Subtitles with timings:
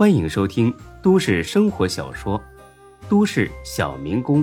[0.00, 2.38] 欢迎收听都市生活小说
[3.06, 4.42] 《都市小民工》，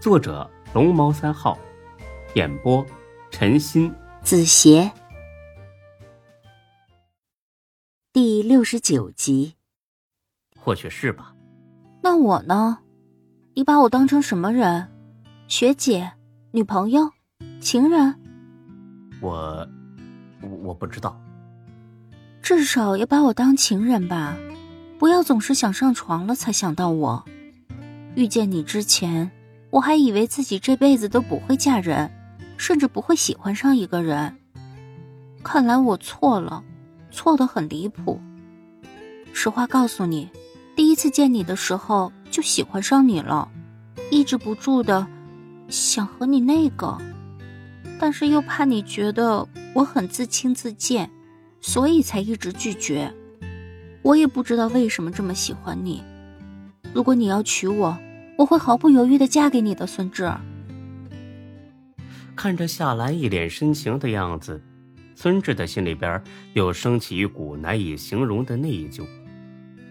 [0.00, 1.56] 作者龙猫三号，
[2.34, 2.84] 演播
[3.30, 4.90] 陈鑫、子邪，
[8.12, 9.54] 第六十九集。
[10.58, 11.32] 或许是吧。
[12.02, 12.78] 那我呢？
[13.54, 14.88] 你把我当成什么人？
[15.46, 16.10] 学姐、
[16.50, 17.08] 女朋友、
[17.60, 18.16] 情人？
[19.20, 19.64] 我，
[20.64, 21.16] 我不知道。
[22.42, 24.36] 至少也把我当情人吧，
[24.98, 27.24] 不要总是想上床了才想到我。
[28.16, 29.30] 遇见你之前，
[29.70, 32.10] 我还以为自己这辈子都不会嫁人，
[32.56, 34.36] 甚至不会喜欢上一个人。
[35.44, 36.64] 看来我错了，
[37.12, 38.20] 错的很离谱。
[39.32, 40.28] 实话告诉你，
[40.74, 43.48] 第一次见你的时候就喜欢上你了，
[44.10, 45.06] 抑制不住的
[45.68, 46.98] 想和你那个，
[48.00, 51.08] 但是又怕你觉得我很自轻自贱。
[51.60, 53.12] 所以才一直拒绝，
[54.08, 56.02] 我也不知道为什么这么喜欢你。
[56.94, 57.94] 如果你要娶我，
[58.38, 60.32] 我会毫不犹豫的嫁给你的，孙志。
[62.34, 64.58] 看着夏兰一脸深情的样子，
[65.14, 66.22] 孙志的心里边
[66.54, 69.04] 又升起一股难以形容的内疚。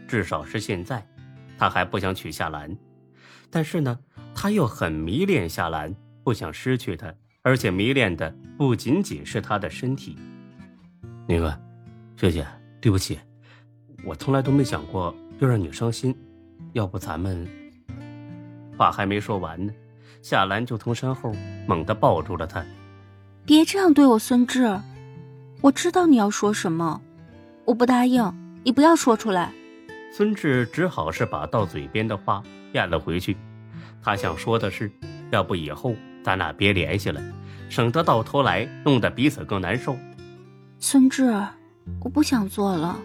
[0.08, 1.06] 至少是现在，
[1.56, 2.76] 他还不想娶夏兰，
[3.52, 4.00] 但是呢，
[4.34, 5.94] 他又很迷恋夏兰，
[6.24, 10.18] 不想失去她，而且迷恋的不仅仅是她的身体。
[11.28, 11.56] 那个，
[12.16, 12.48] 学姐，
[12.82, 13.20] 对不起，
[14.04, 16.16] 我从来都没想过要让你伤心。
[16.74, 17.48] 要不咱们……
[18.78, 19.74] 话还没说完呢，
[20.22, 21.34] 夏兰就从身后
[21.68, 22.64] 猛地抱住了他。
[23.46, 24.80] 别这样对我，孙志，
[25.62, 27.02] 我知道你要说什么，
[27.66, 28.32] 我不答应，
[28.64, 29.52] 你不要说出来。
[30.12, 33.36] 孙志只好是把到嘴边的话咽了回去。
[34.04, 34.92] 他想说的是，
[35.32, 37.22] 要不以后咱俩别联系了，
[37.70, 39.98] 省得到头来弄得彼此更难受。
[40.78, 41.34] 孙志，
[42.02, 42.96] 我不想做了，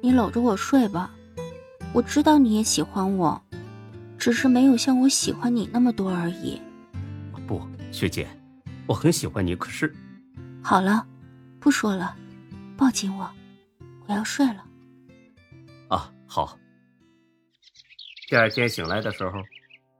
[0.00, 1.10] 你搂着我睡吧。
[1.92, 3.40] 我知道你也喜欢我，
[4.18, 6.60] 只是没有像我喜欢你那么多而已。
[7.46, 8.26] 不，学姐，
[8.86, 9.94] 我很喜欢你，可是……
[10.62, 11.06] 好了，
[11.60, 12.14] 不说了，
[12.76, 13.30] 抱紧我，
[14.06, 14.64] 我要睡了。
[15.88, 16.58] 啊，好。
[18.28, 19.40] 第二天醒来的时候，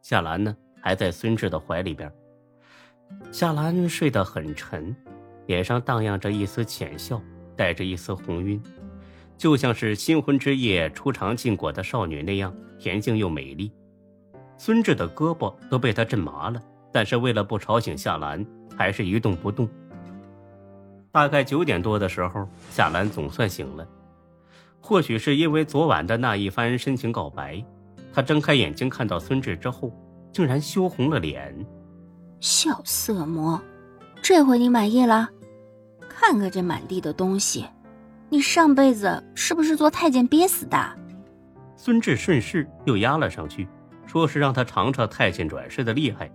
[0.02, 2.12] 夏兰呢还在孙志的怀里边。
[3.30, 4.94] 夏兰睡得很沉。
[5.46, 7.22] 脸上荡漾着一丝浅笑，
[7.56, 8.60] 带着一丝红晕，
[9.36, 13.70] 就像是新婚之夜初尝禁果的少女那样恬静又美丽。
[14.56, 18.44] 孙志的胳膊都被她震麻了，但是为了不吵醒夏兰，
[18.76, 19.68] 还是一动不动。
[21.12, 23.86] 大概九点多的时候，夏兰总算醒了。
[24.80, 27.62] 或许是因为昨晚的那一番深情告白，
[28.12, 29.92] 她睁开眼睛看到孙志之后，
[30.32, 31.54] 竟然羞红了脸。
[32.40, 33.60] 小色魔，
[34.22, 35.28] 这回你满意了？
[36.08, 37.66] 看看这满地的东西，
[38.28, 40.78] 你上辈子是不是做太监憋死的？
[41.76, 43.68] 孙志顺势又压了上去，
[44.06, 46.30] 说是让他尝尝太监转世的厉害。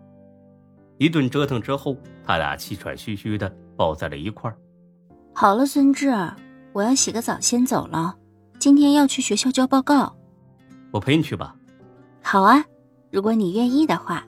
[0.97, 4.56] 一顿折腾之后，他俩气喘吁吁的抱在了一块儿。
[5.34, 6.13] 好了，孙志，
[6.74, 8.16] 我要洗个澡先走了，
[8.59, 10.16] 今天要去学校交报告。
[10.91, 11.56] 我陪你去吧。
[12.22, 12.63] 好啊，
[13.12, 14.23] 如果你愿意的话。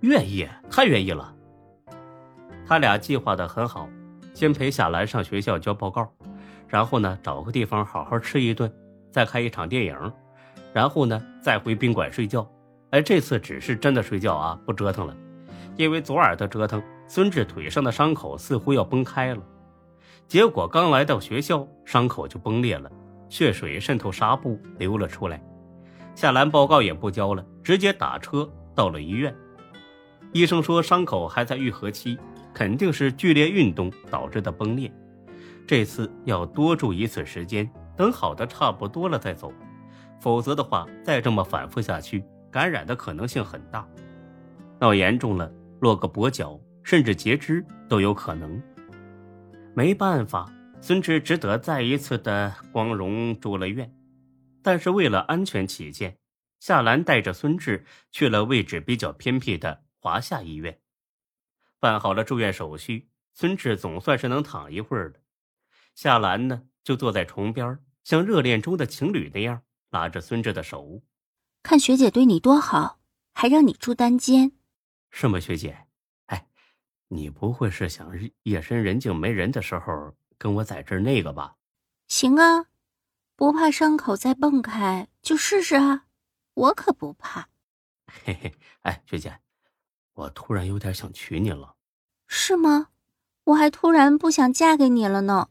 [0.00, 1.34] 愿意，太愿意了。
[2.66, 3.88] 他俩计划的很好。
[4.34, 6.12] 先陪夏兰上学校交报告，
[6.68, 8.72] 然后呢找个地方好好吃一顿，
[9.10, 10.12] 再看一场电影，
[10.72, 12.46] 然后呢再回宾馆睡觉。
[12.90, 15.16] 哎，这次只是真的睡觉啊，不折腾了。
[15.76, 19.42] 因为昨晚的折腾，孙志腿上的伤口似乎要崩开了。
[20.26, 22.90] 结果刚来到学校，伤口就崩裂了，
[23.28, 25.42] 血水渗透纱布流了出来。
[26.14, 29.34] 夏兰报告也不交了，直接打车到了医院。
[30.32, 32.18] 医生说伤口还在愈合期。
[32.54, 34.88] 肯定是剧烈运动导致的崩裂，
[35.66, 39.52] 这次要多住一次时间，等好的差不多了再走，
[40.20, 43.88] 否则的话再这么反复下去，感染的可能性很大，
[44.78, 48.62] 闹严重了落个跛脚，甚至截肢都有可能。
[49.74, 53.90] 没办法，孙志只得再一次的光荣住了院，
[54.62, 56.18] 但是为了安全起见，
[56.60, 60.78] 夏兰带着孙志去了位置比较偏僻的华夏医院。
[61.80, 65.14] 办好了住院手续，孙志总算是能躺一会儿了。
[65.94, 71.02] 夏兰呢，就坐在床边，像热恋中的情侣那样拉着孙志的手。
[71.62, 72.98] 看学姐对你多好，
[73.32, 74.52] 还让你住单间。
[75.10, 75.86] 是吗，学姐？
[76.26, 76.48] 哎，
[77.08, 78.10] 你不会是想
[78.42, 81.56] 夜深人静没人的时候跟我在这儿那个吧？
[82.08, 82.66] 行啊，
[83.36, 86.06] 不怕伤口再蹦开就试试啊，
[86.54, 87.48] 我可不怕。
[88.06, 89.40] 嘿嘿，哎，学姐，
[90.14, 91.76] 我突然有点想娶你了。
[92.26, 92.88] 是吗？
[93.44, 95.50] 我还突然不想嫁给你了呢，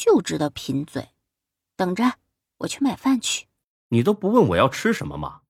[0.00, 1.10] 就知道贫嘴。
[1.76, 2.14] 等着，
[2.56, 3.48] 我去买饭去。
[3.88, 5.42] 你都不问我要吃什么吗？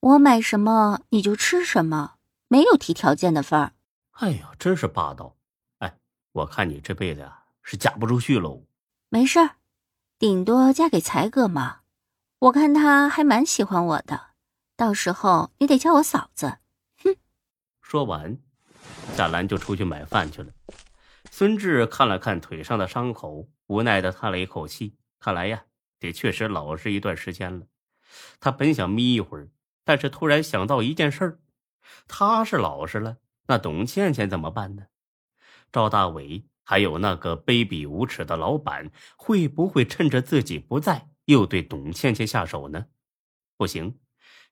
[0.00, 2.14] 我买什么你就吃什么，
[2.48, 3.74] 没有提条件的份儿。
[4.12, 5.36] 哎呀，真是霸道！
[5.80, 5.98] 哎，
[6.32, 8.64] 我看你这辈子呀是嫁不出去喽。
[9.10, 9.56] 没事儿，
[10.18, 11.80] 顶多嫁给才哥嘛。
[12.38, 14.28] 我看他还蛮喜欢我的，
[14.74, 16.56] 到时候你得叫我嫂子。
[17.04, 17.14] 哼！
[17.82, 18.38] 说完，
[19.14, 20.50] 夏兰就出去买饭去了。
[21.30, 24.96] 孙志看了看腿上的伤口，无奈的叹了一口气。
[25.18, 25.64] 看来呀，
[25.98, 27.66] 得确实老实一段时间了。
[28.40, 29.48] 他本想眯一会儿，
[29.84, 31.40] 但是突然想到一件事儿：
[32.06, 34.86] 他是老实了，那董倩倩怎么办呢？
[35.70, 41.08] 赵大伟还有那个卑鄙无耻的老板，会不会趁着自己不在？
[41.26, 42.86] 又对董倩倩下手呢？
[43.56, 43.98] 不行，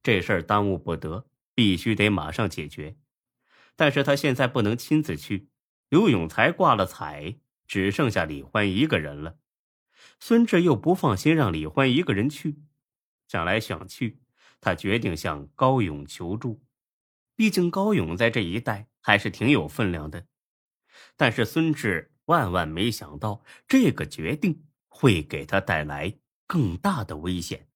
[0.02, 2.96] 这事儿耽误不得，必须得马上解决。
[3.76, 5.48] 但是他现在不能亲自去，
[5.88, 9.36] 刘永才挂了彩，只剩下李欢一个人了。
[10.20, 12.58] 孙志又不放心让李欢一个人去，
[13.28, 14.20] 想来想去，
[14.60, 16.62] 他决定向高勇求助。
[17.34, 20.26] 毕竟高勇在这一带还是挺有分量的。
[21.16, 26.18] 但是孙志万万没想到，这个决定会给他带来。
[26.48, 27.66] 更大的危险。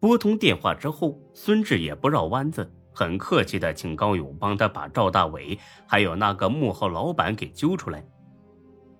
[0.00, 8.02] 拨通电话之后，孙志也不绕弯子，很客气的请高勇帮他把赵大伟还有那个幕后老板给揪出来。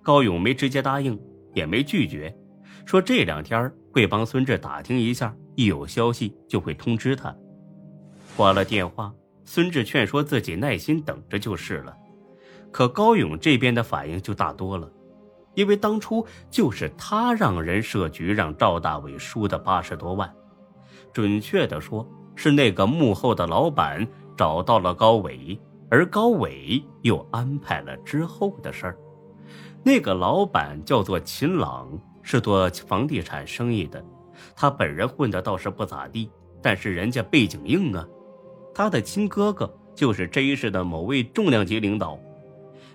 [0.07, 1.21] 高勇没直接答应，
[1.53, 2.33] 也没拒绝，
[2.85, 7.35] 说这两天会帮孙志打听一下，一有消息就会通知他。
[8.37, 9.13] 挂了电话，
[9.45, 11.93] 孙志劝说自己耐心等着就是了。
[12.71, 14.89] 可高勇这边的反应就大多了。
[15.55, 20.33] 因为当初就是他让人设局，让赵大伟输的八十多万。
[21.13, 24.07] 准确的说，是那个幕后的老板
[24.37, 25.61] 找到了高伟，
[25.91, 28.97] 而高伟又安排了之后的事儿。
[29.87, 31.89] 那个老板叫做秦朗，
[32.21, 34.05] 是做房地产生意的。
[34.57, 36.29] 他本人混的倒是不咋地，
[36.61, 38.05] 但是人家背景硬啊。
[38.75, 42.19] 他的亲哥哥就是 J 市的某位重量级领导，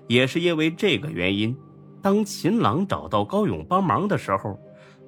[0.07, 1.55] 也是因为这个原因。
[2.01, 4.59] 当秦朗找到高勇帮忙的时候，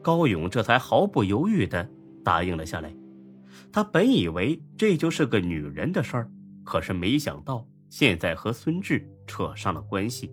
[0.01, 1.85] 高勇这才毫不犹豫地
[2.23, 2.95] 答应了下来。
[3.73, 6.31] 他本以为这就是个女人的事儿，
[6.63, 10.31] 可是没想到现在和孙志扯上了关系。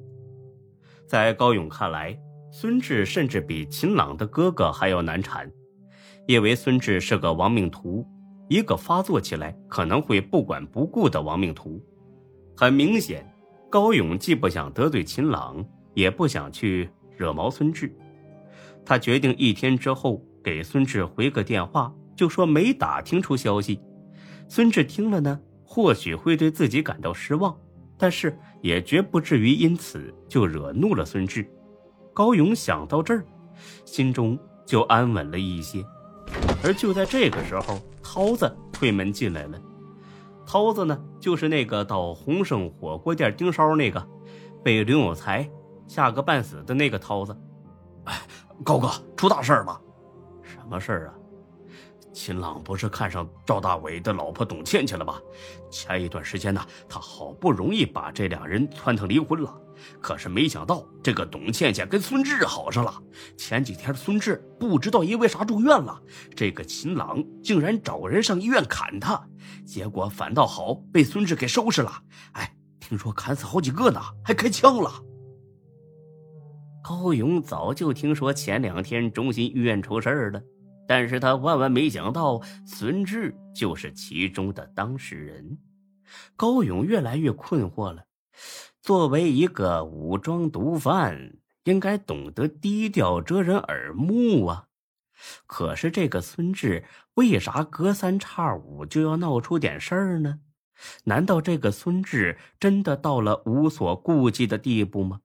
[1.11, 2.17] 在高勇看来，
[2.53, 5.51] 孙志甚至比秦朗的哥哥还要难缠，
[6.29, 8.07] 因为孙志是个亡命徒，
[8.49, 11.85] 一个发作起来可能会不管不顾的亡命徒。
[12.57, 13.29] 很明显，
[13.69, 15.67] 高勇既不想得罪秦朗。
[15.95, 17.93] 也不想去惹毛孙志，
[18.85, 23.81] 他决定一天之后给孙志回个电话，就说没打听出消息。
[24.49, 27.59] 孙志听了呢，或许会对自己感到失望，
[27.99, 31.49] 但是也绝不至于因此就惹怒了孙志。
[32.13, 33.25] 高勇想到这儿，
[33.85, 35.85] 心中就安稳了一些。
[36.63, 39.61] 而就在这个时候，涛子推门进来了。
[40.47, 44.07] 涛子呢，就是那个到鸿盛火锅店盯梢那个，
[44.63, 45.49] 被刘有才。
[45.87, 47.37] 吓个半死的那个涛子，
[48.05, 48.15] 哎，
[48.63, 49.81] 高哥出大事了！
[50.41, 51.15] 什么事儿啊？
[52.13, 55.21] 秦朗不是看上赵大伟的老婆董倩倩了吗？
[55.71, 59.61] 前一段时间呢，他好不容易把这两人撺掇离婚了，
[60.01, 62.93] 可是没想到这个董倩倩跟孙志好上了。
[63.37, 66.03] 前几天孙志不知道因为啥住院了，
[66.35, 69.25] 这个秦朗竟然找人上医院砍他，
[69.65, 71.93] 结果反倒好被孙志给收拾了。
[72.33, 74.91] 哎，听说砍死好几个呢，还开枪了。
[76.83, 80.43] 高勇早就听说前两天中心医院出事儿了，
[80.91, 85.57] 但是他万万没想到孙志就是其中的当事人。
[86.35, 88.07] 高勇越来越困惑了。
[88.83, 94.67] 作为一个武装毒贩，应该懂得低调遮人耳目啊。
[95.47, 100.41] 可是这个孙志为啥隔三差五就要闹出点事儿呢？
[101.05, 105.21] 难道这个孙志真的到了无所顾忌的地步吗？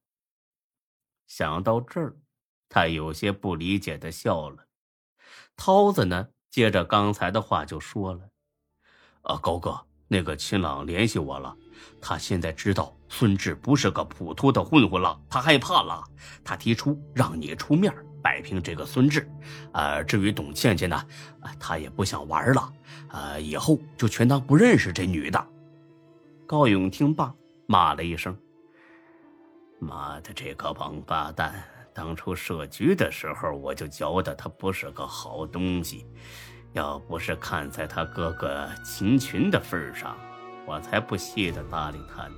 [1.26, 2.16] 想到这儿，
[2.70, 4.65] 他有些不理解的笑了。
[5.58, 8.22] 涛子呢，接着刚才的话就说了
[9.24, 11.56] ：“啊，高哥，那个秦朗联系我了，
[12.02, 16.04] 他现在知道孙志不是个普通的混混了，他害怕了。
[16.44, 19.28] 他提出让你出面摆平这个孙志。
[19.72, 21.04] 呃，至于董倩倩呢，
[21.60, 22.74] 他也不想玩了，
[23.10, 25.48] 呃，以后就全当不认识这女的。”
[26.46, 27.34] 高勇听罢，
[27.66, 28.38] 骂了一声。
[29.80, 31.64] 妈的，这个王八蛋！
[31.96, 36.06] 当初设局的时候，我就觉得他不是个好东西。
[36.74, 40.18] 要不是看在他哥哥秦群的份上，
[40.66, 42.36] 我才不屑的搭理他呢。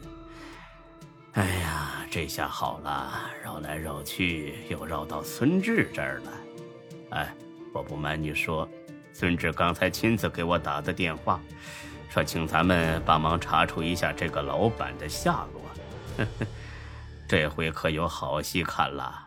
[1.34, 6.32] 哎呀，这下好了，绕来绕去又绕到孙志这儿了。
[7.10, 7.34] 哎，
[7.74, 8.70] 我不瞒你说，
[9.12, 11.42] 孙志刚才亲自给我打的电话，
[12.10, 16.28] 说请咱们帮忙查处一下这个老板的下落。
[17.28, 19.27] 这回可有好戏看了。